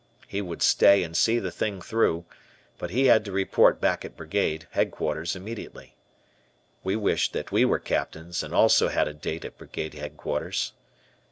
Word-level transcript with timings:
He 0.27 0.41
would 0.41 0.63
stay 0.63 1.03
and 1.03 1.15
see 1.15 1.37
the 1.37 1.51
thing 1.51 1.79
through, 1.79 2.25
but 2.79 2.89
he 2.89 3.05
had 3.05 3.23
to 3.25 3.31
report 3.31 3.79
back 3.79 4.03
at 4.03 4.17
Brigade 4.17 4.65
Headquarters 4.71 5.35
immediately. 5.35 5.93
We 6.83 6.95
wished 6.95 7.33
that 7.33 7.51
we 7.51 7.65
were 7.65 7.77
Captains 7.77 8.41
and 8.41 8.51
also 8.51 8.87
had 8.87 9.07
a 9.07 9.13
date 9.13 9.45
at 9.45 9.59
Brigade 9.59 9.93
Headquarters. 9.93 10.73